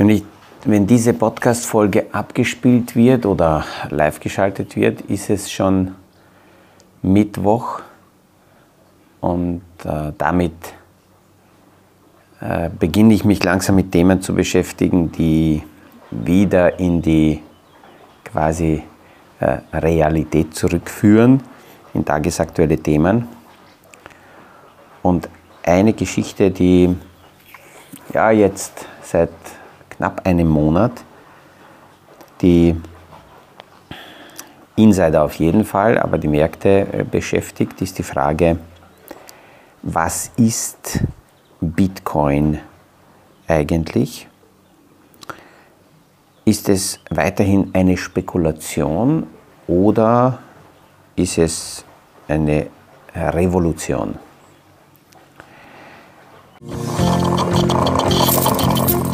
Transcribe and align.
Wenn, 0.00 0.08
ich, 0.08 0.24
wenn 0.64 0.86
diese 0.86 1.12
Podcast-Folge 1.12 2.06
abgespielt 2.12 2.96
wird 2.96 3.26
oder 3.26 3.66
live 3.90 4.18
geschaltet 4.18 4.74
wird, 4.74 5.02
ist 5.02 5.28
es 5.28 5.52
schon 5.52 5.94
Mittwoch 7.02 7.80
und 9.20 9.60
äh, 9.84 10.12
damit 10.16 10.54
äh, 12.40 12.70
beginne 12.70 13.12
ich 13.12 13.26
mich 13.26 13.44
langsam 13.44 13.76
mit 13.76 13.92
Themen 13.92 14.22
zu 14.22 14.34
beschäftigen, 14.34 15.12
die 15.12 15.62
wieder 16.10 16.80
in 16.80 17.02
die 17.02 17.42
quasi 18.24 18.82
äh, 19.38 19.58
Realität 19.74 20.54
zurückführen, 20.54 21.42
in 21.92 22.06
tagesaktuelle 22.06 22.78
Themen. 22.78 23.28
Und 25.02 25.28
eine 25.62 25.92
Geschichte, 25.92 26.50
die 26.50 26.96
ja 28.14 28.30
jetzt 28.30 28.86
seit 29.02 29.28
knapp 30.00 30.26
einem 30.26 30.48
Monat. 30.48 30.92
Die 32.40 32.74
Insider 34.76 35.22
auf 35.22 35.34
jeden 35.34 35.66
Fall, 35.66 35.98
aber 35.98 36.16
die 36.16 36.28
Märkte 36.28 36.86
äh, 36.90 37.04
beschäftigt, 37.04 37.82
ist 37.82 37.98
die 37.98 38.02
Frage, 38.02 38.56
was 39.82 40.30
ist 40.38 41.04
Bitcoin 41.60 42.60
eigentlich? 43.46 44.26
Ist 46.46 46.70
es 46.70 46.98
weiterhin 47.10 47.70
eine 47.74 47.98
Spekulation 47.98 49.26
oder 49.66 50.38
ist 51.14 51.36
es 51.36 51.84
eine 52.26 52.68
Revolution? 53.14 54.18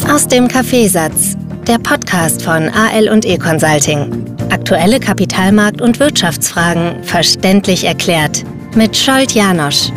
Aus 0.09 0.29
dem 0.29 0.47
Kaffeesatz, 0.47 1.37
der 1.67 1.79
Podcast 1.79 2.43
von 2.43 2.69
AL 2.69 3.09
und 3.09 3.25
E 3.25 3.37
Consulting. 3.37 4.25
Aktuelle 4.51 4.99
Kapitalmarkt- 4.99 5.83
und 5.83 5.99
Wirtschaftsfragen 5.99 7.03
verständlich 7.03 7.85
erklärt 7.85 8.45
mit 8.77 8.97
Scholt 8.97 9.33
Janosch. 9.33 9.91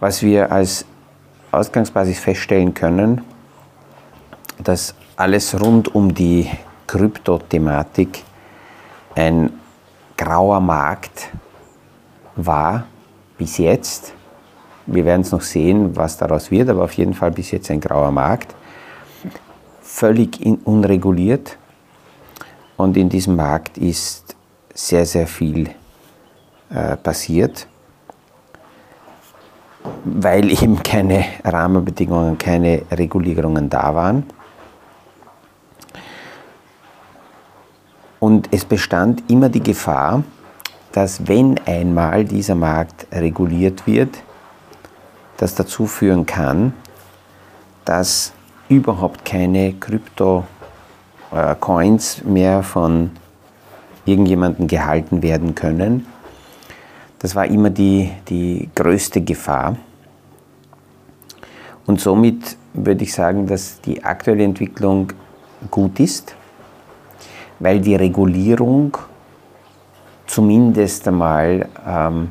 Was 0.00 0.22
wir 0.22 0.50
als 0.50 0.86
Ausgangsbasis 1.52 2.18
feststellen 2.18 2.72
können, 2.72 3.20
dass 4.58 4.94
alles 5.16 5.60
rund 5.60 5.94
um 5.94 6.14
die 6.14 6.50
Kryptothematik 6.86 8.24
ein 9.14 9.50
grauer 10.16 10.60
Markt 10.60 11.28
war 12.34 12.86
bis 13.38 13.58
jetzt. 13.58 14.12
Wir 14.86 15.04
werden 15.04 15.22
es 15.22 15.32
noch 15.32 15.42
sehen, 15.42 15.96
was 15.96 16.16
daraus 16.16 16.50
wird, 16.50 16.68
aber 16.68 16.84
auf 16.84 16.92
jeden 16.92 17.14
Fall 17.14 17.30
bis 17.30 17.50
jetzt 17.50 17.70
ein 17.70 17.80
grauer 17.80 18.10
Markt. 18.10 18.54
Völlig 19.80 20.40
unreguliert. 20.64 21.58
Und 22.76 22.96
in 22.96 23.08
diesem 23.08 23.36
Markt 23.36 23.78
ist 23.78 24.36
sehr, 24.74 25.06
sehr 25.06 25.26
viel 25.26 25.70
äh, 26.70 26.96
passiert, 26.96 27.66
weil 30.04 30.50
eben 30.50 30.82
keine 30.82 31.24
Rahmenbedingungen, 31.44 32.36
keine 32.38 32.82
Regulierungen 32.90 33.70
da 33.70 33.94
waren. 33.94 34.24
Und 38.20 38.48
es 38.52 38.64
bestand 38.64 39.22
immer 39.30 39.48
die 39.48 39.62
Gefahr, 39.62 40.22
dass 40.96 41.28
wenn 41.28 41.60
einmal 41.66 42.24
dieser 42.24 42.54
Markt 42.54 43.06
reguliert 43.12 43.86
wird, 43.86 44.16
das 45.36 45.54
dazu 45.54 45.84
führen 45.84 46.24
kann, 46.24 46.72
dass 47.84 48.32
überhaupt 48.70 49.26
keine 49.26 49.74
Krypto-Coins 49.74 52.24
mehr 52.24 52.62
von 52.62 53.10
irgendjemandem 54.06 54.68
gehalten 54.68 55.22
werden 55.22 55.54
können. 55.54 56.06
Das 57.18 57.34
war 57.34 57.44
immer 57.44 57.68
die, 57.68 58.10
die 58.30 58.70
größte 58.74 59.20
Gefahr. 59.20 59.76
Und 61.84 62.00
somit 62.00 62.56
würde 62.72 63.04
ich 63.04 63.12
sagen, 63.12 63.46
dass 63.46 63.82
die 63.82 64.02
aktuelle 64.02 64.44
Entwicklung 64.44 65.12
gut 65.70 66.00
ist, 66.00 66.34
weil 67.58 67.82
die 67.82 67.96
Regulierung 67.96 68.96
zumindest 70.36 71.08
einmal 71.08 71.66
ähm, 71.88 72.30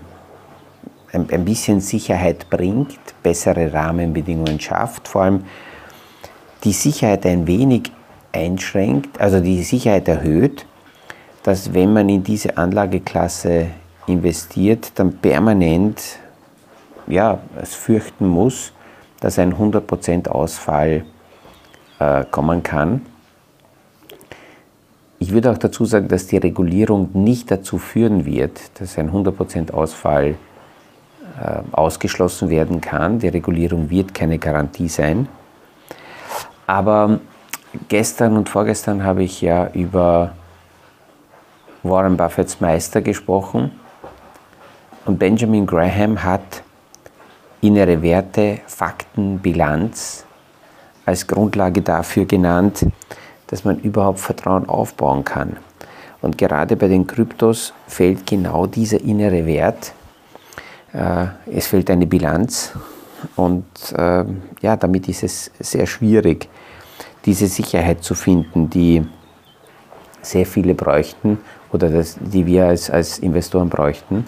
ein, 1.11 1.27
ein 1.31 1.43
bisschen 1.43 1.79
Sicherheit 1.81 2.51
bringt, 2.51 2.99
bessere 3.23 3.73
Rahmenbedingungen 3.73 4.59
schafft, 4.59 5.07
vor 5.07 5.23
allem 5.23 5.45
die 6.63 6.71
Sicherheit 6.71 7.25
ein 7.25 7.47
wenig 7.47 7.91
einschränkt, 8.31 9.19
also 9.19 9.39
die 9.39 9.63
Sicherheit 9.63 10.07
erhöht, 10.07 10.67
dass 11.41 11.73
wenn 11.73 11.93
man 11.93 12.07
in 12.09 12.23
diese 12.23 12.55
Anlageklasse 12.57 13.69
investiert, 14.05 14.91
dann 14.99 15.17
permanent 15.17 16.19
ja, 17.07 17.39
es 17.59 17.73
fürchten 17.73 18.27
muss, 18.27 18.72
dass 19.19 19.39
ein 19.39 19.55
100% 19.55 20.27
Ausfall 20.27 21.05
äh, 21.97 22.23
kommen 22.29 22.61
kann. 22.61 23.01
Ich 25.25 25.33
würde 25.33 25.49
auch 25.49 25.57
dazu 25.57 25.85
sagen, 25.85 26.07
dass 26.07 26.27
die 26.27 26.37
Regulierung 26.37 27.09
nicht 27.13 27.49
dazu 27.49 27.79
führen 27.79 28.27
wird, 28.27 28.79
dass 28.79 28.95
ein 28.99 29.09
100% 29.09 29.71
Ausfall 29.71 30.35
äh, 31.41 31.61
ausgeschlossen 31.71 32.51
werden 32.51 32.79
kann. 32.79 33.17
Die 33.17 33.29
Regulierung 33.29 33.89
wird 33.89 34.13
keine 34.13 34.37
Garantie 34.37 34.87
sein. 34.87 35.27
Aber 36.67 37.21
gestern 37.87 38.37
und 38.37 38.49
vorgestern 38.49 39.03
habe 39.03 39.23
ich 39.23 39.41
ja 39.41 39.67
über 39.73 40.33
Warren 41.81 42.17
Buffetts 42.17 42.61
Meister 42.61 43.01
gesprochen 43.01 43.71
und 45.05 45.17
Benjamin 45.17 45.65
Graham 45.65 46.23
hat 46.23 46.61
innere 47.61 47.99
Werte, 48.03 48.59
Fakten, 48.67 49.39
Bilanz 49.39 50.23
als 51.03 51.25
Grundlage 51.25 51.81
dafür 51.81 52.25
genannt, 52.25 52.85
dass 53.47 53.63
man 53.63 53.79
überhaupt 53.79 54.19
Vertrauen 54.19 54.67
aufbauen 54.67 55.23
kann. 55.23 55.57
Und 56.22 56.38
gerade 56.38 56.75
bei 56.75 56.88
den 56.88 57.06
Kryptos 57.06 57.73
fehlt 57.88 58.25
genau 58.25 58.66
dieser 58.66 59.01
innere 59.01 59.45
Wert. 59.45 59.94
Äh, 60.94 61.28
es 61.51 61.67
fehlt 61.67 61.89
eine 61.89 62.07
Bilanz 62.07 62.73
und 63.35 63.66
ähm, 63.97 64.41
ja, 64.61 64.75
damit 64.75 65.07
ist 65.07 65.23
es 65.23 65.51
sehr 65.59 65.85
schwierig, 65.85 66.50
diese 67.25 67.47
Sicherheit 67.47 68.03
zu 68.03 68.16
finden, 68.16 68.69
die 68.69 69.05
sehr 70.22 70.45
viele 70.45 70.73
bräuchten 70.73 71.39
oder 71.72 71.89
das, 71.89 72.17
die 72.19 72.45
wir 72.45 72.67
als, 72.67 72.89
als 72.89 73.19
Investoren 73.19 73.69
bräuchten, 73.69 74.25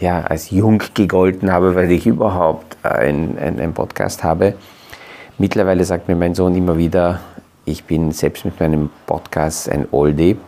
ja, 0.00 0.22
als 0.22 0.50
jung 0.50 0.82
gegolten 0.94 1.52
habe, 1.52 1.74
weil 1.74 1.92
ich 1.92 2.06
überhaupt 2.06 2.78
einen 2.82 3.36
ein 3.38 3.74
Podcast 3.74 4.24
habe. 4.24 4.54
Mittlerweile 5.36 5.84
sagt 5.84 6.08
mir 6.08 6.16
mein 6.16 6.34
Sohn 6.34 6.54
immer 6.56 6.78
wieder, 6.78 7.20
ich 7.66 7.84
bin 7.84 8.12
selbst 8.12 8.46
mit 8.46 8.58
meinem 8.60 8.88
Podcast 9.04 9.68
ein 9.68 9.86
Oldie, 9.90 10.38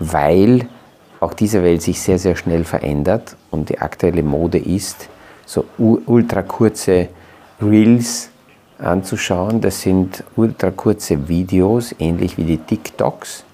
weil 0.00 0.66
auch 1.20 1.34
diese 1.34 1.62
Welt 1.62 1.82
sich 1.82 2.00
sehr, 2.00 2.18
sehr 2.18 2.34
schnell 2.34 2.64
verändert 2.64 3.36
und 3.52 3.68
die 3.68 3.78
aktuelle 3.78 4.24
Mode 4.24 4.58
ist, 4.58 5.08
so 5.46 5.64
ultra 5.76 6.42
kurze 6.42 7.10
Reels 7.62 8.28
anzuschauen. 8.80 9.60
Das 9.60 9.82
sind 9.82 10.24
ultra 10.34 10.72
kurze 10.72 11.28
Videos, 11.28 11.94
ähnlich 12.00 12.36
wie 12.36 12.44
die 12.44 12.58
TikToks, 12.58 13.44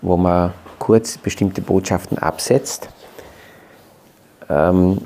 wo 0.00 0.16
man 0.16 0.54
kurz 0.88 1.18
bestimmte 1.18 1.60
Botschaften 1.60 2.16
absetzt. 2.16 2.88
Ähm, 4.48 5.02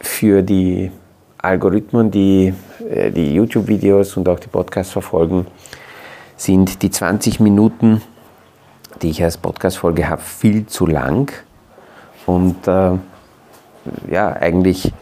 für 0.00 0.42
die 0.42 0.90
Algorithmen, 1.38 2.10
die 2.10 2.52
äh, 2.90 3.12
die 3.12 3.32
YouTube-Videos 3.32 4.16
und 4.16 4.28
auch 4.28 4.40
die 4.40 4.48
Podcasts 4.48 4.92
verfolgen, 4.92 5.46
sind 6.36 6.82
die 6.82 6.90
20 6.90 7.38
Minuten, 7.38 8.02
die 9.02 9.10
ich 9.10 9.22
als 9.22 9.36
Podcast-Folge 9.36 10.08
habe, 10.08 10.22
viel 10.22 10.66
zu 10.66 10.86
lang. 10.86 11.32
Und 12.26 12.66
äh, 12.66 12.98
ja, 14.10 14.32
eigentlich 14.32 14.92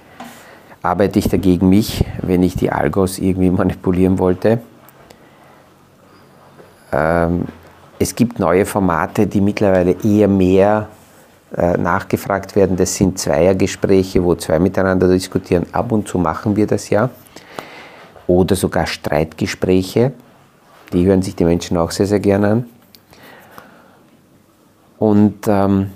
arbeite 0.82 1.18
ich 1.18 1.30
dagegen 1.30 1.70
mich, 1.70 2.04
wenn 2.20 2.42
ich 2.42 2.54
die 2.54 2.70
Algos 2.70 3.18
irgendwie 3.18 3.50
manipulieren 3.62 4.18
wollte. 4.18 4.60
Ähm, 6.92 7.46
es 8.04 8.14
gibt 8.14 8.38
neue 8.38 8.64
Formate, 8.66 9.26
die 9.26 9.40
mittlerweile 9.40 9.96
eher 10.04 10.28
mehr 10.28 10.88
äh, 11.56 11.78
nachgefragt 11.78 12.54
werden. 12.54 12.76
Das 12.76 12.94
sind 12.94 13.18
Zweiergespräche, 13.18 14.22
wo 14.22 14.34
zwei 14.34 14.58
miteinander 14.58 15.08
diskutieren. 15.08 15.64
Ab 15.72 15.90
und 15.90 16.06
zu 16.06 16.18
machen 16.18 16.54
wir 16.54 16.66
das 16.66 16.90
ja. 16.90 17.08
Oder 18.26 18.56
sogar 18.56 18.86
Streitgespräche. 18.86 20.12
Die 20.92 21.06
hören 21.06 21.22
sich 21.22 21.34
die 21.34 21.44
Menschen 21.44 21.78
auch 21.78 21.90
sehr, 21.90 22.06
sehr 22.06 22.20
gerne 22.20 22.48
an. 22.48 22.66
Und 24.98 25.48
ähm, 25.48 25.90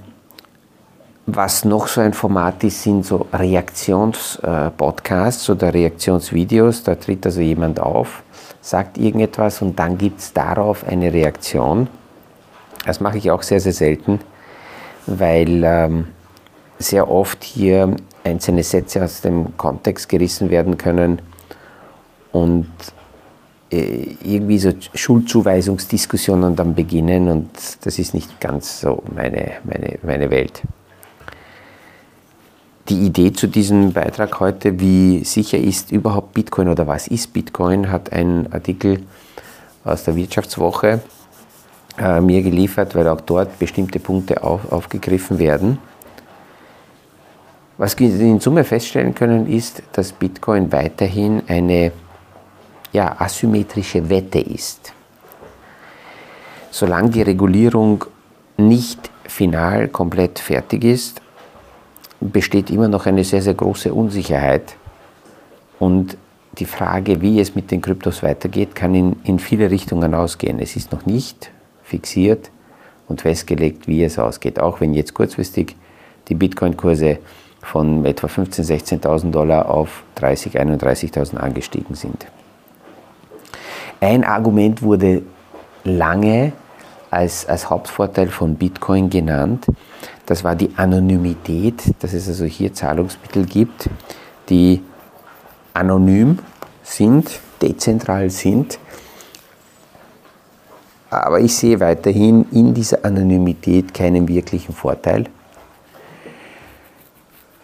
was 1.26 1.66
noch 1.66 1.88
so 1.88 2.00
ein 2.00 2.14
Format 2.14 2.64
ist, 2.64 2.82
sind 2.82 3.04
so 3.04 3.26
Reaktionspodcasts 3.34 5.50
oder 5.50 5.74
Reaktionsvideos. 5.74 6.84
Da 6.84 6.94
tritt 6.94 7.26
also 7.26 7.42
jemand 7.42 7.80
auf, 7.80 8.22
sagt 8.62 8.96
irgendetwas 8.96 9.60
und 9.60 9.78
dann 9.78 9.98
gibt 9.98 10.20
es 10.20 10.32
darauf 10.32 10.88
eine 10.88 11.12
Reaktion. 11.12 11.88
Das 12.84 13.00
mache 13.00 13.18
ich 13.18 13.30
auch 13.30 13.42
sehr, 13.42 13.60
sehr 13.60 13.72
selten, 13.72 14.20
weil 15.06 15.62
ähm, 15.64 16.06
sehr 16.78 17.10
oft 17.10 17.42
hier 17.44 17.96
einzelne 18.24 18.62
Sätze 18.62 19.02
aus 19.04 19.20
dem 19.20 19.56
Kontext 19.56 20.08
gerissen 20.08 20.50
werden 20.50 20.78
können 20.78 21.20
und 22.32 22.70
äh, 23.70 24.16
irgendwie 24.22 24.58
so 24.58 24.72
Schuldzuweisungsdiskussionen 24.94 26.56
dann 26.56 26.74
beginnen 26.74 27.28
und 27.28 27.50
das 27.82 27.98
ist 27.98 28.14
nicht 28.14 28.40
ganz 28.40 28.80
so 28.80 29.02
meine, 29.14 29.52
meine, 29.64 29.98
meine 30.02 30.30
Welt. 30.30 30.62
Die 32.88 33.00
Idee 33.00 33.32
zu 33.32 33.48
diesem 33.48 33.92
Beitrag 33.92 34.40
heute, 34.40 34.80
wie 34.80 35.22
sicher 35.24 35.58
ist 35.58 35.92
überhaupt 35.92 36.32
Bitcoin 36.32 36.68
oder 36.68 36.86
was 36.86 37.06
ist 37.08 37.34
Bitcoin, 37.34 37.90
hat 37.90 38.12
ein 38.12 38.50
Artikel 38.50 39.02
aus 39.84 40.04
der 40.04 40.16
Wirtschaftswoche 40.16 41.00
äh, 41.98 42.20
mir 42.20 42.42
geliefert, 42.42 42.94
weil 42.94 43.08
auch 43.08 43.20
dort 43.20 43.58
bestimmte 43.58 43.98
Punkte 43.98 44.42
auf, 44.42 44.70
aufgegriffen 44.70 45.38
werden. 45.38 45.78
Was 47.76 47.98
wir 47.98 48.08
in 48.08 48.40
Summe 48.40 48.64
feststellen 48.64 49.14
können, 49.14 49.46
ist, 49.46 49.82
dass 49.92 50.12
Bitcoin 50.12 50.72
weiterhin 50.72 51.42
eine 51.46 51.92
ja, 52.92 53.16
asymmetrische 53.20 54.08
Wette 54.08 54.40
ist. 54.40 54.92
Solange 56.70 57.10
die 57.10 57.22
Regulierung 57.22 58.04
nicht 58.56 59.10
final 59.24 59.88
komplett 59.88 60.38
fertig 60.38 60.84
ist, 60.84 61.22
besteht 62.20 62.70
immer 62.70 62.88
noch 62.88 63.06
eine 63.06 63.22
sehr, 63.22 63.42
sehr 63.42 63.54
große 63.54 63.94
Unsicherheit. 63.94 64.74
Und 65.78 66.16
die 66.58 66.64
Frage, 66.64 67.20
wie 67.20 67.40
es 67.40 67.54
mit 67.54 67.70
den 67.70 67.80
Kryptos 67.80 68.22
weitergeht, 68.22 68.74
kann 68.74 68.94
in, 68.94 69.16
in 69.22 69.38
viele 69.38 69.70
Richtungen 69.70 70.14
ausgehen. 70.14 70.58
Es 70.58 70.74
ist 70.74 70.90
noch 70.90 71.06
nicht 71.06 71.52
fixiert 71.88 72.50
und 73.08 73.22
festgelegt, 73.22 73.88
wie 73.88 74.04
es 74.04 74.18
ausgeht. 74.18 74.60
Auch 74.60 74.80
wenn 74.80 74.94
jetzt 74.94 75.14
kurzfristig 75.14 75.74
die 76.28 76.34
Bitcoin-Kurse 76.34 77.18
von 77.62 78.04
etwa 78.04 78.26
15.000, 78.28 79.00
16.000 79.00 79.30
Dollar 79.30 79.68
auf 79.68 80.02
30.000, 80.18 80.80
31.000 80.80 81.36
angestiegen 81.36 81.94
sind. 81.94 82.26
Ein 84.00 84.24
Argument 84.24 84.82
wurde 84.82 85.22
lange 85.84 86.52
als, 87.10 87.46
als 87.46 87.68
Hauptvorteil 87.68 88.28
von 88.28 88.54
Bitcoin 88.54 89.10
genannt. 89.10 89.66
Das 90.26 90.44
war 90.44 90.54
die 90.54 90.70
Anonymität, 90.76 91.82
dass 92.00 92.12
es 92.12 92.28
also 92.28 92.44
hier 92.44 92.72
Zahlungsmittel 92.72 93.46
gibt, 93.46 93.88
die 94.48 94.82
anonym 95.74 96.38
sind, 96.82 97.40
dezentral 97.60 98.30
sind. 98.30 98.78
Aber 101.10 101.40
ich 101.40 101.54
sehe 101.56 101.80
weiterhin 101.80 102.46
in 102.52 102.74
dieser 102.74 103.04
Anonymität 103.04 103.94
keinen 103.94 104.28
wirklichen 104.28 104.74
Vorteil. 104.74 105.24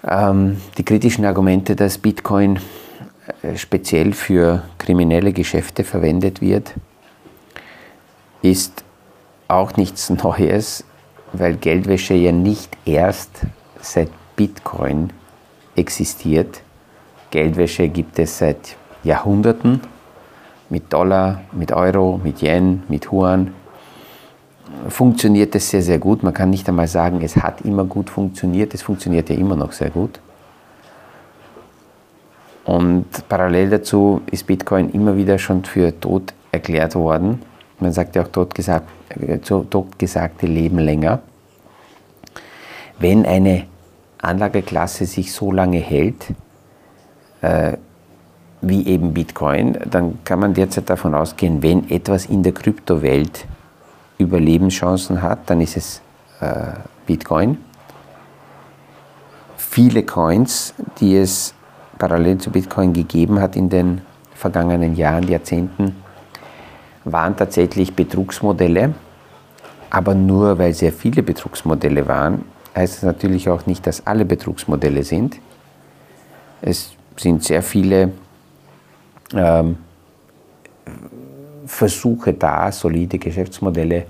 Ähm, 0.06 0.60
die 0.78 0.84
kritischen 0.84 1.24
Argumente, 1.24 1.76
dass 1.76 1.98
Bitcoin 1.98 2.58
äh, 3.42 3.56
speziell 3.56 4.12
für 4.12 4.62
kriminelle 4.78 5.32
Geschäfte 5.32 5.84
verwendet 5.84 6.40
wird, 6.40 6.74
ist 8.42 8.84
auch 9.48 9.76
nichts 9.76 10.10
Neues, 10.22 10.84
weil 11.32 11.56
Geldwäsche 11.56 12.14
ja 12.14 12.32
nicht 12.32 12.76
erst 12.84 13.30
seit 13.80 14.10
Bitcoin 14.36 15.10
existiert. 15.76 16.62
Geldwäsche 17.30 17.88
gibt 17.88 18.18
es 18.18 18.38
seit 18.38 18.76
Jahrhunderten 19.02 19.80
mit 20.74 20.92
Dollar, 20.92 21.42
mit 21.52 21.70
Euro, 21.70 22.20
mit 22.20 22.42
Yen, 22.42 22.82
mit 22.88 23.06
Yuan. 23.12 23.54
Funktioniert 24.88 25.54
es 25.54 25.70
sehr, 25.70 25.82
sehr 25.82 26.00
gut. 26.00 26.24
Man 26.24 26.34
kann 26.34 26.50
nicht 26.50 26.68
einmal 26.68 26.88
sagen, 26.88 27.22
es 27.22 27.36
hat 27.36 27.60
immer 27.60 27.84
gut 27.84 28.10
funktioniert. 28.10 28.74
Es 28.74 28.82
funktioniert 28.82 29.30
ja 29.30 29.36
immer 29.36 29.54
noch 29.54 29.70
sehr 29.70 29.90
gut. 29.90 30.18
Und 32.64 33.06
parallel 33.28 33.70
dazu 33.70 34.20
ist 34.32 34.48
Bitcoin 34.48 34.90
immer 34.90 35.16
wieder 35.16 35.38
schon 35.38 35.64
für 35.64 35.88
tot 36.00 36.34
erklärt 36.50 36.96
worden. 36.96 37.40
Man 37.78 37.92
sagt 37.92 38.16
ja 38.16 38.22
auch 38.22 38.28
totgesagt, 38.28 38.88
äh, 39.10 39.38
totgesagte 39.38 40.46
leben 40.48 40.80
länger. 40.80 41.20
Wenn 42.98 43.26
eine 43.26 43.66
Anlageklasse 44.18 45.06
sich 45.06 45.32
so 45.32 45.52
lange 45.52 45.78
hält, 45.78 46.26
äh, 47.42 47.76
wie 48.68 48.86
eben 48.86 49.14
Bitcoin, 49.14 49.78
dann 49.90 50.18
kann 50.24 50.40
man 50.40 50.54
derzeit 50.54 50.88
davon 50.90 51.14
ausgehen, 51.14 51.62
wenn 51.62 51.90
etwas 51.90 52.26
in 52.26 52.42
der 52.42 52.52
Kryptowelt 52.52 53.46
Überlebenschancen 54.18 55.22
hat, 55.22 55.50
dann 55.50 55.60
ist 55.60 55.76
es 55.76 56.02
äh, 56.40 56.72
Bitcoin. 57.06 57.58
Viele 59.56 60.04
Coins, 60.04 60.74
die 61.00 61.16
es 61.16 61.54
parallel 61.98 62.38
zu 62.38 62.50
Bitcoin 62.50 62.92
gegeben 62.92 63.40
hat 63.40 63.56
in 63.56 63.68
den 63.68 64.02
vergangenen 64.34 64.94
Jahren, 64.94 65.26
Jahrzehnten, 65.28 65.96
waren 67.04 67.36
tatsächlich 67.36 67.94
Betrugsmodelle, 67.94 68.94
aber 69.90 70.14
nur 70.14 70.58
weil 70.58 70.72
sehr 70.72 70.92
viele 70.92 71.22
Betrugsmodelle 71.22 72.06
waren, 72.06 72.44
heißt 72.74 72.98
es 72.98 73.02
natürlich 73.02 73.48
auch 73.48 73.66
nicht, 73.66 73.86
dass 73.86 74.06
alle 74.06 74.24
Betrugsmodelle 74.24 75.02
sind. 75.02 75.38
Es 76.62 76.92
sind 77.16 77.44
sehr 77.44 77.62
viele 77.62 78.12
ähm, 79.32 79.78
Versuche 81.66 82.34
da, 82.34 82.70
solide 82.70 83.18
Geschäftsmodelle 83.18 84.06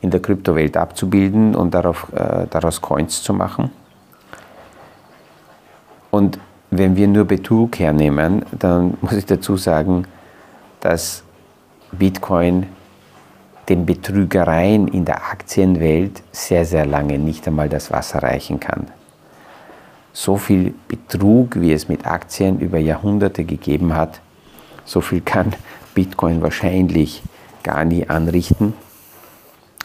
in 0.00 0.10
der 0.10 0.20
Kryptowelt 0.20 0.76
abzubilden 0.76 1.54
und 1.54 1.74
darauf, 1.74 2.12
äh, 2.12 2.46
daraus 2.48 2.80
Coins 2.80 3.22
zu 3.22 3.32
machen. 3.32 3.70
Und 6.10 6.38
wenn 6.70 6.96
wir 6.96 7.06
nur 7.06 7.24
Betrug 7.24 7.78
hernehmen, 7.78 8.44
dann 8.58 8.96
muss 9.00 9.12
ich 9.12 9.26
dazu 9.26 9.56
sagen, 9.56 10.06
dass 10.80 11.22
Bitcoin 11.92 12.66
den 13.68 13.86
Betrügereien 13.86 14.88
in 14.88 15.04
der 15.04 15.30
Aktienwelt 15.30 16.22
sehr, 16.32 16.64
sehr 16.64 16.86
lange 16.86 17.18
nicht 17.18 17.46
einmal 17.46 17.68
das 17.68 17.92
Wasser 17.92 18.22
reichen 18.22 18.58
kann. 18.58 18.88
So 20.12 20.36
viel 20.36 20.74
Betrug, 20.88 21.60
wie 21.60 21.72
es 21.72 21.88
mit 21.88 22.04
Aktien 22.04 22.58
über 22.58 22.78
Jahrhunderte 22.78 23.44
gegeben 23.44 23.94
hat, 23.94 24.20
so 24.90 25.00
viel 25.00 25.20
kann 25.20 25.54
Bitcoin 25.94 26.42
wahrscheinlich 26.42 27.22
gar 27.62 27.84
nie 27.84 28.08
anrichten. 28.08 28.74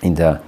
In 0.02 0.16
der 0.16 0.42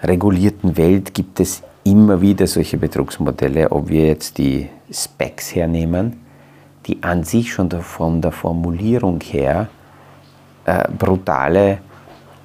regulierten 0.00 0.76
Welt 0.76 1.12
gibt 1.12 1.40
es 1.40 1.64
immer 1.82 2.20
wieder 2.20 2.46
solche 2.46 2.76
Betrugsmodelle, 2.76 3.72
ob 3.72 3.88
wir 3.88 4.06
jetzt 4.06 4.38
die 4.38 4.68
Specs 4.92 5.56
hernehmen, 5.56 6.20
die 6.86 7.02
an 7.02 7.24
sich 7.24 7.52
schon 7.52 7.68
von 7.82 8.22
der 8.22 8.30
Formulierung 8.30 9.20
her 9.22 9.66
äh, 10.66 10.84
brutale 10.96 11.78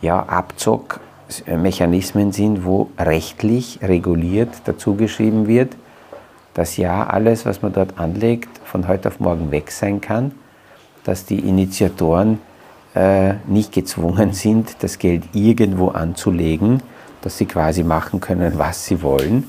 ja, 0.01 0.23
Abzockmechanismen 0.23 2.31
sind, 2.31 2.65
wo 2.65 2.89
rechtlich 2.97 3.77
reguliert 3.83 4.49
dazugeschrieben 4.65 5.45
wird, 5.45 5.75
dass 6.55 6.77
ja 6.77 7.05
alles, 7.05 7.45
was 7.45 7.61
man 7.61 7.71
dort 7.71 7.99
anlegt, 7.99 8.49
von 8.63 8.87
heute 8.87 9.09
auf 9.09 9.19
morgen 9.19 9.51
weg 9.51 9.69
sein 9.69 10.01
kann, 10.01 10.31
dass 11.05 11.25
die 11.25 11.39
Initiatoren 11.39 12.39
äh, 12.95 13.35
nicht 13.47 13.71
gezwungen 13.71 14.33
sind, 14.33 14.83
das 14.83 14.99
Geld 14.99 15.23
irgendwo 15.33 15.89
anzulegen, 15.89 16.81
dass 17.21 17.37
sie 17.37 17.45
quasi 17.45 17.83
machen 17.83 18.19
können, 18.19 18.57
was 18.57 18.85
sie 18.85 19.01
wollen. 19.01 19.45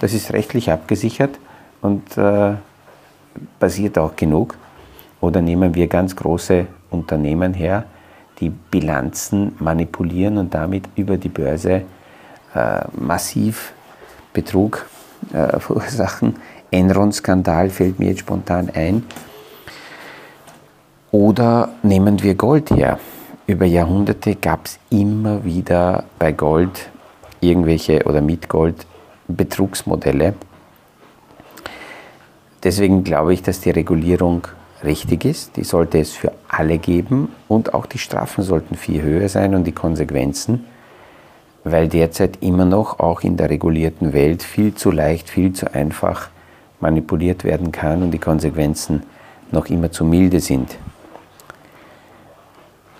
Das 0.00 0.12
ist 0.12 0.32
rechtlich 0.32 0.70
abgesichert 0.70 1.38
und 1.80 2.18
äh, 2.18 2.54
passiert 3.58 3.98
auch 3.98 4.14
genug. 4.16 4.56
Oder 5.20 5.40
nehmen 5.40 5.74
wir 5.74 5.86
ganz 5.86 6.14
große 6.14 6.66
Unternehmen 6.90 7.54
her, 7.54 7.84
die 8.40 8.50
Bilanzen 8.50 9.54
manipulieren 9.58 10.36
und 10.36 10.52
damit 10.52 10.84
über 10.94 11.16
die 11.16 11.30
Börse 11.30 11.82
äh, 12.54 12.80
massiv 12.92 13.72
Betrug 14.32 14.86
äh, 15.32 15.58
verursachen. 15.60 16.36
Enron-Skandal 16.70 17.70
fällt 17.70 17.98
mir 17.98 18.10
jetzt 18.10 18.20
spontan 18.20 18.70
ein. 18.74 19.04
Oder 21.16 21.70
nehmen 21.82 22.22
wir 22.22 22.34
Gold 22.34 22.72
her. 22.72 22.98
Über 23.46 23.64
Jahrhunderte 23.64 24.34
gab 24.34 24.66
es 24.66 24.78
immer 24.90 25.46
wieder 25.46 26.04
bei 26.18 26.32
Gold 26.32 26.90
irgendwelche 27.40 28.04
oder 28.04 28.20
mit 28.20 28.50
Gold 28.50 28.86
Betrugsmodelle. 29.26 30.34
Deswegen 32.62 33.02
glaube 33.02 33.32
ich, 33.32 33.42
dass 33.42 33.60
die 33.60 33.70
Regulierung 33.70 34.46
richtig 34.84 35.24
ist. 35.24 35.56
Die 35.56 35.64
sollte 35.64 36.00
es 36.00 36.12
für 36.12 36.32
alle 36.48 36.76
geben 36.76 37.30
und 37.48 37.72
auch 37.72 37.86
die 37.86 37.96
Strafen 37.96 38.44
sollten 38.44 38.74
viel 38.74 39.00
höher 39.00 39.30
sein 39.30 39.54
und 39.54 39.64
die 39.64 39.72
Konsequenzen, 39.72 40.66
weil 41.64 41.88
derzeit 41.88 42.42
immer 42.42 42.66
noch 42.66 43.00
auch 43.00 43.22
in 43.22 43.38
der 43.38 43.48
regulierten 43.48 44.12
Welt 44.12 44.42
viel 44.42 44.74
zu 44.74 44.90
leicht, 44.90 45.30
viel 45.30 45.54
zu 45.54 45.72
einfach 45.72 46.28
manipuliert 46.78 47.42
werden 47.42 47.72
kann 47.72 48.02
und 48.02 48.10
die 48.10 48.18
Konsequenzen 48.18 49.04
noch 49.50 49.70
immer 49.70 49.90
zu 49.90 50.04
milde 50.04 50.40
sind. 50.40 50.76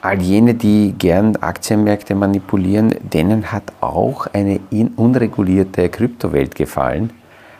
All 0.07 0.23
jene, 0.23 0.55
die 0.55 0.95
gern 0.97 1.37
Aktienmärkte 1.37 2.15
manipulieren, 2.15 2.95
denen 3.13 3.51
hat 3.51 3.73
auch 3.81 4.27
eine 4.33 4.61
unregulierte 4.97 5.89
Kryptowelt 5.89 6.55
gefallen 6.55 7.11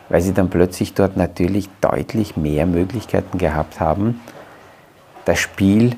weil 0.09 0.21
sie 0.21 0.33
dann 0.33 0.49
plötzlich 0.49 0.93
dort 0.93 1.17
natürlich 1.17 1.69
deutlich 1.81 2.37
mehr 2.37 2.65
Möglichkeiten 2.65 3.37
gehabt 3.37 3.79
haben, 3.79 4.21
das 5.25 5.39
Spiel 5.39 5.95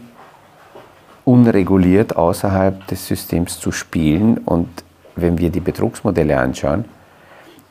unreguliert 1.26 2.16
außerhalb 2.16 2.88
des 2.88 3.06
Systems 3.06 3.60
zu 3.60 3.72
spielen. 3.72 4.40
Und 4.40 4.68
wenn 5.16 5.38
wir 5.38 5.50
die 5.50 5.60
Betrugsmodelle 5.60 6.38
anschauen, 6.38 6.86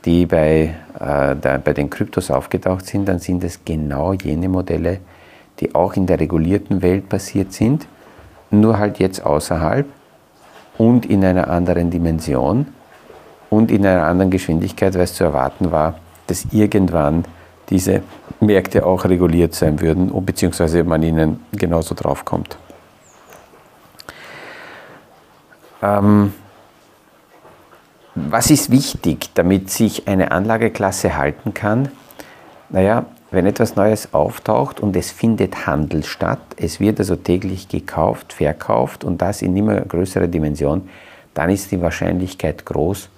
die 0.05 0.25
bei, 0.25 0.75
äh, 0.97 1.35
da, 1.35 1.59
bei 1.63 1.73
den 1.73 1.89
Kryptos 1.89 2.31
aufgetaucht 2.31 2.85
sind, 2.85 3.07
dann 3.09 3.19
sind 3.19 3.43
es 3.43 3.65
genau 3.65 4.13
jene 4.13 4.47
Modelle, 4.47 4.99
die 5.59 5.75
auch 5.75 5.95
in 5.95 6.05
der 6.05 6.21
regulierten 6.21 6.81
Welt 6.81 7.09
passiert 7.09 7.51
sind, 7.51 7.85
nur 8.51 8.77
halt 8.77 8.99
jetzt 8.99 9.25
außerhalb 9.25 9.85
und 10.77 11.05
in 11.05 11.23
einer 11.23 11.49
anderen 11.49 11.91
Dimension 11.91 12.67
und 13.49 13.71
in 13.71 13.85
einer 13.85 14.05
anderen 14.05 14.31
Geschwindigkeit, 14.31 14.93
weil 14.95 15.01
es 15.01 15.13
zu 15.13 15.23
erwarten 15.23 15.71
war, 15.71 15.95
dass 16.27 16.45
irgendwann 16.51 17.25
diese 17.69 18.01
Märkte 18.39 18.85
auch 18.85 19.05
reguliert 19.05 19.53
sein 19.53 19.79
würden, 19.79 20.11
beziehungsweise 20.25 20.83
man 20.83 21.03
ihnen 21.03 21.39
genauso 21.51 21.93
draufkommt. 21.95 22.57
Ähm, 25.81 26.33
was 28.15 28.49
ist 28.49 28.71
wichtig, 28.71 29.29
damit 29.33 29.69
sich 29.69 30.07
eine 30.07 30.31
Anlageklasse 30.31 31.15
halten 31.15 31.53
kann? 31.53 31.89
Naja, 32.69 33.05
wenn 33.31 33.45
etwas 33.45 33.75
Neues 33.75 34.13
auftaucht 34.13 34.79
und 34.79 34.95
es 34.95 35.11
findet 35.11 35.67
Handel 35.67 36.03
statt, 36.03 36.39
es 36.57 36.79
wird 36.79 36.99
also 36.99 37.15
täglich 37.15 37.67
gekauft, 37.67 38.33
verkauft 38.33 39.03
und 39.03 39.21
das 39.21 39.41
in 39.41 39.55
immer 39.55 39.81
größerer 39.81 40.27
Dimension, 40.27 40.89
dann 41.33 41.49
ist 41.49 41.71
die 41.71 41.81
Wahrscheinlichkeit 41.81 42.65
groß, 42.65 43.09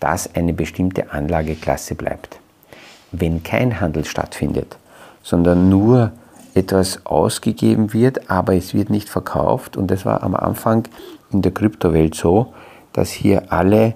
dass 0.00 0.34
eine 0.34 0.52
bestimmte 0.52 1.12
Anlageklasse 1.12 1.94
bleibt 1.94 2.40
wenn 3.12 3.42
kein 3.42 3.80
Handel 3.80 4.04
stattfindet, 4.04 4.76
sondern 5.22 5.68
nur 5.68 6.12
etwas 6.54 7.04
ausgegeben 7.06 7.92
wird, 7.92 8.30
aber 8.30 8.54
es 8.54 8.74
wird 8.74 8.90
nicht 8.90 9.08
verkauft. 9.08 9.76
Und 9.76 9.90
das 9.90 10.04
war 10.04 10.22
am 10.22 10.34
Anfang 10.34 10.88
in 11.30 11.42
der 11.42 11.52
Kryptowelt 11.52 12.14
so, 12.14 12.52
dass 12.92 13.10
hier 13.10 13.52
alle, 13.52 13.94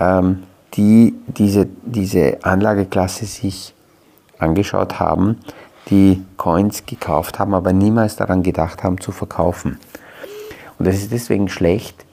ähm, 0.00 0.44
die 0.74 1.14
diese, 1.26 1.66
diese 1.84 2.38
Anlageklasse 2.42 3.26
sich 3.26 3.74
angeschaut 4.42 5.00
haben, 5.00 5.38
die 5.88 6.22
Coins 6.36 6.86
gekauft 6.86 7.38
haben, 7.38 7.54
aber 7.54 7.72
niemals 7.72 8.16
daran 8.16 8.42
gedacht 8.42 8.82
haben 8.82 9.00
zu 9.00 9.12
verkaufen. 9.12 9.78
Und 10.78 10.86
das 10.86 10.96
ist 10.96 11.12
deswegen 11.12 11.48
schlecht, 11.48 12.04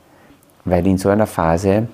weil 0.65 0.85
in 0.87 0.97
so 0.97 1.09
einer 1.09 1.27
Phase 1.27 1.87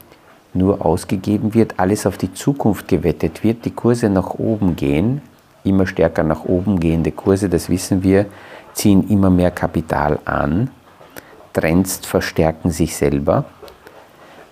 nur 0.53 0.85
ausgegeben 0.85 1.53
wird, 1.53 1.79
alles 1.79 2.05
auf 2.05 2.17
die 2.17 2.33
Zukunft 2.33 2.87
gewettet 2.87 3.43
wird, 3.43 3.65
die 3.65 3.71
Kurse 3.71 4.09
nach 4.09 4.35
oben 4.35 4.75
gehen, 4.75 5.21
immer 5.63 5.85
stärker 5.85 6.23
nach 6.23 6.45
oben 6.45 6.79
gehende 6.79 7.11
Kurse, 7.11 7.49
das 7.49 7.69
wissen 7.69 8.03
wir, 8.03 8.25
ziehen 8.73 9.09
immer 9.09 9.29
mehr 9.29 9.51
Kapital 9.51 10.19
an, 10.25 10.69
Trends 11.53 12.05
verstärken 12.05 12.71
sich 12.71 12.95
selber, 12.95 13.45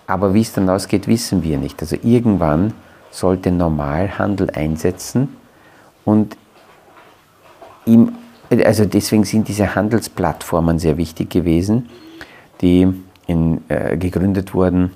aber 0.06 0.34
wie 0.34 0.42
es 0.42 0.52
dann 0.52 0.68
ausgeht, 0.68 1.06
wissen 1.06 1.42
wir 1.42 1.58
nicht. 1.58 1.80
Also 1.80 1.96
irgendwann 2.02 2.74
sollte 3.10 3.50
Normalhandel 3.50 4.50
einsetzen 4.50 5.36
und 6.04 6.36
im, 7.86 8.12
also 8.64 8.84
deswegen 8.84 9.24
sind 9.24 9.48
diese 9.48 9.74
Handelsplattformen 9.74 10.78
sehr 10.78 10.96
wichtig 10.96 11.30
gewesen, 11.30 11.88
die 12.60 12.88
in, 13.26 13.62
äh, 13.68 13.96
gegründet 13.96 14.54
wurden 14.54 14.92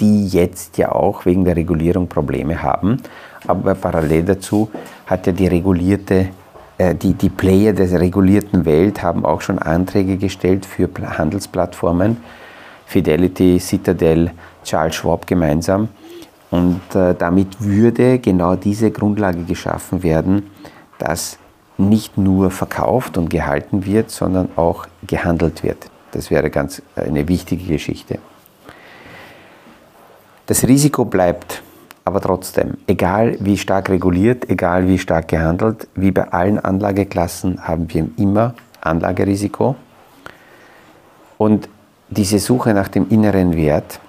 die 0.00 0.26
jetzt 0.26 0.78
ja 0.78 0.92
auch 0.92 1.24
wegen 1.24 1.44
der 1.44 1.56
Regulierung 1.56 2.08
Probleme 2.08 2.62
haben. 2.62 2.98
Aber 3.46 3.74
parallel 3.74 4.24
dazu 4.24 4.70
hat 5.06 5.26
ja 5.26 5.32
die 5.32 5.46
regulierte, 5.46 6.28
äh, 6.78 6.94
die, 6.94 7.14
die 7.14 7.30
Player 7.30 7.72
der 7.72 8.00
regulierten 8.00 8.64
Welt 8.64 9.02
haben 9.02 9.24
auch 9.24 9.40
schon 9.40 9.58
Anträge 9.58 10.16
gestellt 10.16 10.66
für 10.66 10.88
Handelsplattformen. 11.00 12.18
Fidelity, 12.86 13.58
Citadel, 13.58 14.30
Charles 14.64 14.94
Schwab 14.94 15.26
gemeinsam. 15.26 15.88
Und 16.52 16.82
äh, 16.94 17.14
damit 17.14 17.60
würde 17.60 18.18
genau 18.18 18.56
diese 18.56 18.90
Grundlage 18.90 19.42
geschaffen 19.44 20.02
werden, 20.02 20.50
dass 20.98 21.38
nicht 21.78 22.18
nur 22.18 22.50
verkauft 22.50 23.16
und 23.16 23.30
gehalten 23.30 23.86
wird, 23.86 24.10
sondern 24.10 24.50
auch 24.56 24.86
gehandelt 25.06 25.62
wird. 25.62 25.90
Das 26.12 26.30
wäre 26.30 26.50
ganz 26.50 26.82
eine 26.94 27.26
wichtige 27.26 27.64
Geschichte. 27.64 28.18
Das 30.44 30.62
Risiko 30.68 31.06
bleibt 31.06 31.62
aber 32.04 32.20
trotzdem, 32.20 32.76
egal 32.86 33.36
wie 33.40 33.56
stark 33.56 33.88
reguliert, 33.88 34.50
egal 34.50 34.88
wie 34.88 34.98
stark 34.98 35.28
gehandelt, 35.28 35.88
wie 35.94 36.10
bei 36.10 36.30
allen 36.32 36.58
Anlageklassen 36.58 37.66
haben 37.66 37.92
wir 37.94 38.08
immer 38.18 38.54
Anlagerisiko. 38.82 39.76
Und 41.38 41.68
diese 42.10 42.38
Suche 42.38 42.74
nach 42.74 42.88
dem 42.88 43.08
inneren 43.08 43.56
Wert, 43.56 44.00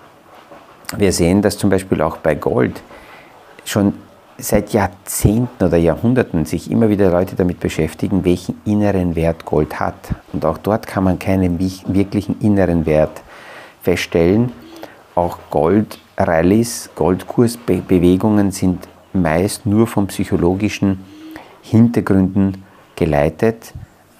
wir 0.97 1.11
sehen 1.11 1.41
dass 1.41 1.57
zum 1.57 1.69
Beispiel 1.69 2.01
auch 2.01 2.17
bei 2.17 2.35
Gold 2.35 2.81
schon 3.65 3.93
seit 4.37 4.73
Jahrzehnten 4.73 5.63
oder 5.63 5.77
Jahrhunderten 5.77 6.45
sich 6.45 6.69
immer 6.71 6.89
wieder 6.89 7.11
Leute 7.11 7.35
damit 7.35 7.59
beschäftigen, 7.59 8.25
welchen 8.25 8.55
inneren 8.65 9.15
Wert 9.15 9.45
Gold 9.45 9.79
hat. 9.79 10.15
Und 10.33 10.43
auch 10.45 10.57
dort 10.57 10.87
kann 10.87 11.03
man 11.03 11.19
keinen 11.19 11.59
wirklichen 11.59 12.39
inneren 12.39 12.85
Wert 12.85 13.21
feststellen. 13.81 14.51
Auch 15.15 15.37
Gold 15.49 15.99
Rallyes, 16.17 16.89
Goldkursbewegungen 16.95 18.51
sind 18.51 18.87
meist 19.13 19.65
nur 19.65 19.87
von 19.87 20.07
psychologischen 20.07 21.03
Hintergründen 21.61 22.63
geleitet. 22.95 23.73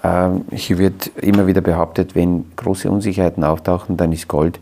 Ähm, 0.03 0.45
hier 0.51 0.77
wird 0.77 1.07
immer 1.17 1.47
wieder 1.47 1.61
behauptet, 1.61 2.15
wenn 2.15 2.45
große 2.55 2.89
Unsicherheiten 2.89 3.43
auftauchen, 3.43 3.97
dann 3.97 4.11
ist 4.11 4.27
Gold 4.27 4.59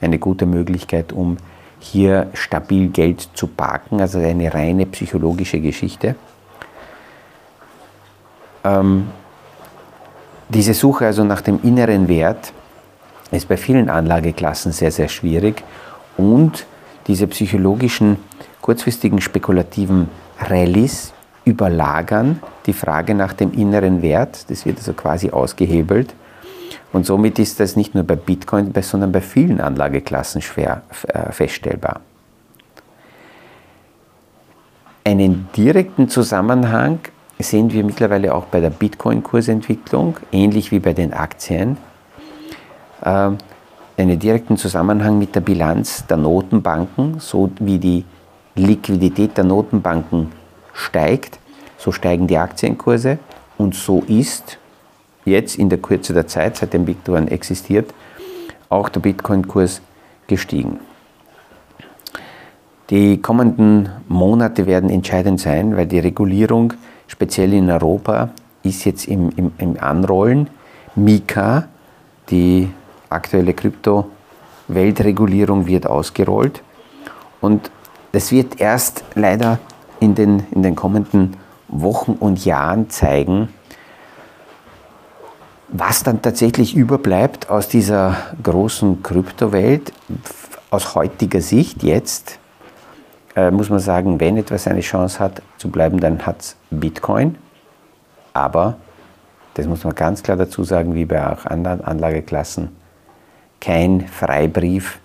eine 0.00 0.18
gute 0.18 0.46
Möglichkeit, 0.46 1.12
um 1.12 1.36
hier 1.82 2.28
stabil 2.32 2.88
Geld 2.88 3.28
zu 3.34 3.48
parken, 3.48 4.00
also 4.00 4.18
eine 4.18 4.54
reine 4.54 4.86
psychologische 4.86 5.60
Geschichte. 5.60 6.14
Ähm, 8.64 9.08
diese 10.48 10.74
Suche 10.74 11.06
also 11.06 11.24
nach 11.24 11.40
dem 11.40 11.60
inneren 11.62 12.06
Wert 12.08 12.52
ist 13.32 13.48
bei 13.48 13.56
vielen 13.56 13.90
Anlageklassen 13.90 14.70
sehr, 14.70 14.92
sehr 14.92 15.08
schwierig 15.08 15.64
und 16.16 16.66
diese 17.08 17.26
psychologischen, 17.26 18.18
kurzfristigen, 18.60 19.20
spekulativen 19.20 20.08
Rallyes 20.38 21.12
überlagern 21.44 22.40
die 22.66 22.72
Frage 22.72 23.14
nach 23.14 23.32
dem 23.32 23.52
inneren 23.54 24.02
Wert. 24.02 24.48
Das 24.50 24.64
wird 24.64 24.78
also 24.78 24.92
quasi 24.92 25.30
ausgehebelt. 25.30 26.14
Und 26.92 27.06
somit 27.06 27.38
ist 27.38 27.58
das 27.58 27.74
nicht 27.76 27.94
nur 27.94 28.04
bei 28.04 28.16
Bitcoin, 28.16 28.72
sondern 28.82 29.12
bei 29.12 29.20
vielen 29.20 29.60
Anlageklassen 29.60 30.42
schwer 30.42 30.82
äh, 31.08 31.32
feststellbar. 31.32 32.00
Einen 35.04 35.48
direkten 35.56 36.08
Zusammenhang 36.08 37.00
sehen 37.38 37.72
wir 37.72 37.82
mittlerweile 37.82 38.34
auch 38.34 38.44
bei 38.44 38.60
der 38.60 38.70
Bitcoin-Kursentwicklung, 38.70 40.18
ähnlich 40.30 40.70
wie 40.70 40.78
bei 40.78 40.92
den 40.92 41.12
Aktien. 41.12 41.76
Ähm, 43.04 43.38
einen 43.96 44.18
direkten 44.18 44.56
Zusammenhang 44.56 45.18
mit 45.18 45.34
der 45.34 45.40
Bilanz 45.40 46.06
der 46.06 46.18
Notenbanken, 46.18 47.18
so 47.18 47.50
wie 47.58 47.78
die 47.78 48.04
Liquidität 48.54 49.36
der 49.36 49.44
Notenbanken 49.44 50.32
steigt, 50.72 51.38
so 51.78 51.90
steigen 51.90 52.26
die 52.26 52.38
Aktienkurse 52.38 53.18
und 53.58 53.74
so 53.74 54.02
ist 54.06 54.58
jetzt 55.24 55.56
in 55.56 55.68
der 55.68 55.78
Kürze 55.78 56.12
der 56.12 56.26
Zeit, 56.26 56.56
seitdem 56.56 56.84
Bitcoin 56.84 57.28
existiert, 57.28 57.94
auch 58.68 58.88
der 58.88 58.98
Bitcoin-Kurs 59.00 59.80
gestiegen. 60.26 60.80
Die 62.90 63.22
kommenden 63.22 63.90
Monate 64.08 64.66
werden 64.66 64.90
entscheidend 64.90 65.38
sein, 65.40 65.76
weil 65.76 65.86
die 65.86 66.00
Regulierung, 66.00 66.74
speziell 67.06 67.52
in 67.54 67.70
Europa, 67.70 68.30
ist 68.62 68.84
jetzt 68.84 69.08
im, 69.08 69.30
im, 69.36 69.52
im 69.58 69.76
Anrollen. 69.80 70.50
Mika, 70.94 71.68
die 72.28 72.68
aktuelle 73.08 73.54
Krypto-Weltregulierung, 73.54 75.66
wird 75.66 75.86
ausgerollt. 75.86 76.62
Und 77.40 77.70
das 78.12 78.30
wird 78.30 78.60
erst 78.60 79.04
leider 79.14 79.58
in 80.00 80.14
den, 80.14 80.44
in 80.50 80.62
den 80.62 80.76
kommenden 80.76 81.38
Wochen 81.68 82.12
und 82.12 82.44
Jahren 82.44 82.90
zeigen, 82.90 83.48
was 85.72 86.02
dann 86.02 86.22
tatsächlich 86.22 86.74
überbleibt 86.76 87.50
aus 87.50 87.68
dieser 87.68 88.16
großen 88.42 89.02
Kryptowelt, 89.02 89.92
aus 90.70 90.94
heutiger 90.94 91.40
Sicht 91.40 91.82
jetzt, 91.82 92.38
äh, 93.34 93.50
muss 93.50 93.70
man 93.70 93.78
sagen, 93.78 94.20
wenn 94.20 94.36
etwas 94.36 94.66
eine 94.66 94.80
Chance 94.80 95.18
hat 95.18 95.42
zu 95.58 95.70
bleiben, 95.70 96.00
dann 96.00 96.24
hat 96.24 96.40
es 96.40 96.56
Bitcoin. 96.70 97.36
Aber, 98.32 98.76
das 99.54 99.66
muss 99.66 99.84
man 99.84 99.94
ganz 99.94 100.22
klar 100.22 100.36
dazu 100.36 100.64
sagen, 100.64 100.94
wie 100.94 101.04
bei 101.04 101.26
auch 101.26 101.44
anderen 101.46 101.82
Anlageklassen, 101.82 102.70
kein 103.60 104.06
Freibrief 104.08 104.98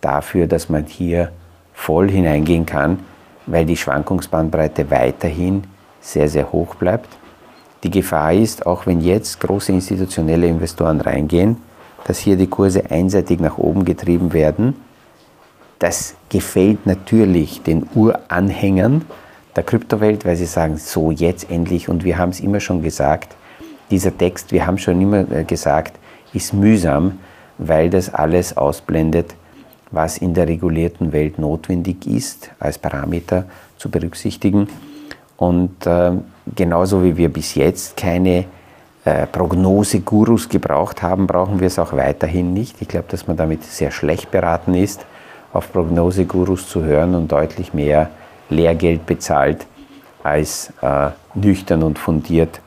dafür, 0.00 0.46
dass 0.46 0.68
man 0.68 0.86
hier 0.86 1.30
voll 1.72 2.10
hineingehen 2.10 2.66
kann 2.66 2.98
weil 3.46 3.64
die 3.64 3.76
Schwankungsbandbreite 3.76 4.90
weiterhin 4.90 5.64
sehr, 6.00 6.28
sehr 6.28 6.52
hoch 6.52 6.74
bleibt. 6.74 7.08
Die 7.82 7.90
Gefahr 7.90 8.32
ist, 8.32 8.66
auch 8.66 8.86
wenn 8.86 9.00
jetzt 9.00 9.40
große 9.40 9.72
institutionelle 9.72 10.46
Investoren 10.46 11.00
reingehen, 11.00 11.56
dass 12.04 12.18
hier 12.18 12.36
die 12.36 12.46
Kurse 12.46 12.90
einseitig 12.90 13.40
nach 13.40 13.58
oben 13.58 13.84
getrieben 13.84 14.32
werden. 14.32 14.74
Das 15.78 16.14
gefällt 16.28 16.86
natürlich 16.86 17.62
den 17.62 17.88
Uranhängern 17.94 19.04
der 19.56 19.64
Kryptowelt, 19.64 20.24
weil 20.24 20.36
sie 20.36 20.46
sagen, 20.46 20.76
so 20.78 21.10
jetzt 21.10 21.50
endlich, 21.50 21.88
und 21.88 22.04
wir 22.04 22.18
haben 22.18 22.30
es 22.30 22.40
immer 22.40 22.60
schon 22.60 22.82
gesagt, 22.82 23.34
dieser 23.90 24.16
Text, 24.16 24.52
wir 24.52 24.66
haben 24.66 24.78
schon 24.78 25.00
immer 25.00 25.30
äh, 25.30 25.44
gesagt, 25.44 25.98
ist 26.32 26.54
mühsam, 26.54 27.18
weil 27.58 27.90
das 27.90 28.12
alles 28.12 28.56
ausblendet, 28.56 29.34
was 29.90 30.18
in 30.18 30.32
der 30.32 30.48
regulierten 30.48 31.12
Welt 31.12 31.38
notwendig 31.38 32.06
ist, 32.06 32.50
als 32.58 32.78
Parameter 32.78 33.44
zu 33.76 33.90
berücksichtigen. 33.90 34.68
Und 35.36 35.86
äh, 35.86 36.12
genauso 36.54 37.02
wie 37.02 37.16
wir 37.16 37.28
bis 37.28 37.54
jetzt 37.54 37.96
keine 37.96 38.46
äh, 39.04 39.26
Prognose-Gurus 39.26 40.48
gebraucht 40.48 41.02
haben, 41.02 41.26
brauchen 41.26 41.60
wir 41.60 41.66
es 41.66 41.78
auch 41.78 41.92
weiterhin 41.92 42.52
nicht. 42.52 42.80
Ich 42.80 42.88
glaube, 42.88 43.06
dass 43.08 43.26
man 43.26 43.36
damit 43.36 43.64
sehr 43.64 43.90
schlecht 43.90 44.30
beraten 44.30 44.74
ist, 44.74 45.04
auf 45.52 45.72
Prognose-Gurus 45.72 46.68
zu 46.68 46.82
hören 46.82 47.14
und 47.14 47.30
deutlich 47.30 47.74
mehr 47.74 48.10
Lehrgeld 48.48 49.06
bezahlt, 49.06 49.66
als 50.22 50.72
äh, 50.82 51.10
nüchtern 51.34 51.82
und 51.82 51.98
fundiert 51.98 52.60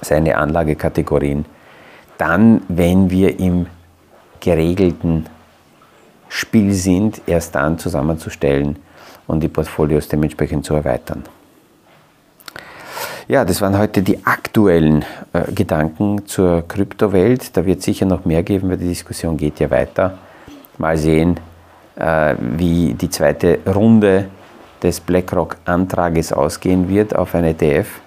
seine 0.00 0.36
Anlagekategorien. 0.36 1.44
Dann, 2.18 2.62
wenn 2.68 3.10
wir 3.10 3.38
im 3.38 3.66
geregelten 4.40 5.26
Spiel 6.28 6.72
sind, 6.74 7.22
erst 7.26 7.54
dann 7.54 7.78
zusammenzustellen 7.78 8.76
und 9.26 9.40
die 9.40 9.48
Portfolios 9.48 10.08
dementsprechend 10.08 10.64
zu 10.64 10.74
erweitern. 10.74 11.24
Ja, 13.28 13.44
das 13.44 13.60
waren 13.60 13.76
heute 13.76 14.00
die 14.00 14.24
aktuellen 14.24 15.04
äh, 15.34 15.52
Gedanken 15.52 16.26
zur 16.26 16.66
Kryptowelt. 16.66 17.54
Da 17.54 17.66
wird 17.66 17.82
sicher 17.82 18.06
noch 18.06 18.24
mehr 18.24 18.42
geben, 18.42 18.70
weil 18.70 18.78
die 18.78 18.88
Diskussion 18.88 19.36
geht 19.36 19.60
ja 19.60 19.70
weiter. 19.70 20.16
Mal 20.78 20.96
sehen, 20.96 21.38
äh, 21.96 22.36
wie 22.40 22.94
die 22.94 23.10
zweite 23.10 23.58
Runde 23.66 24.30
des 24.82 25.00
BlackRock-Antrages 25.00 26.32
ausgehen 26.32 26.88
wird 26.88 27.14
auf 27.14 27.34
ein 27.34 27.44
ETF. 27.44 28.00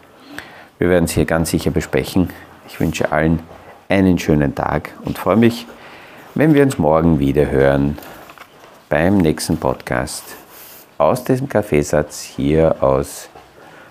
Wir 0.79 0.89
werden 0.89 1.05
es 1.05 1.11
hier 1.11 1.25
ganz 1.25 1.51
sicher 1.51 1.69
besprechen. 1.69 2.31
Ich 2.67 2.79
wünsche 2.79 3.11
allen 3.11 3.41
einen 3.89 4.17
schönen 4.17 4.55
Tag 4.55 4.89
und 5.05 5.19
freue 5.19 5.37
mich, 5.37 5.67
wenn 6.33 6.55
wir 6.55 6.63
uns 6.63 6.79
morgen 6.79 7.19
wieder 7.19 7.47
hören 7.51 7.99
beim 8.89 9.19
nächsten 9.19 9.57
Podcast 9.57 10.23
aus 10.97 11.23
diesem 11.23 11.47
Kaffeesatz 11.47 12.23
hier 12.23 12.81
aus 12.81 13.29